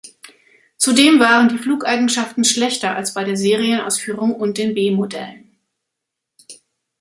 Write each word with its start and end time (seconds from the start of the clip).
Zudem 0.77 1.19
waren 1.19 1.49
die 1.49 1.59
Flugeigenschaften 1.59 2.43
schlechter 2.43 2.95
als 2.95 3.13
bei 3.13 3.23
der 3.23 3.37
Serienausführung 3.37 4.33
und 4.33 4.57
den 4.57 4.73
B-Modellen. 4.73 5.55